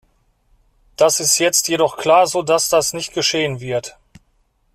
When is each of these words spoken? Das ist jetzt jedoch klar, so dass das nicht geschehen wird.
Das 0.97 1.19
ist 1.19 1.37
jetzt 1.37 1.67
jedoch 1.67 1.95
klar, 1.95 2.25
so 2.25 2.41
dass 2.41 2.69
das 2.69 2.91
nicht 2.93 3.13
geschehen 3.13 3.59
wird. 3.59 3.99